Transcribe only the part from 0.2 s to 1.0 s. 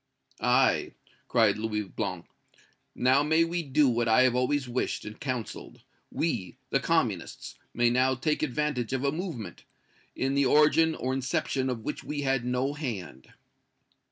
"Aye!"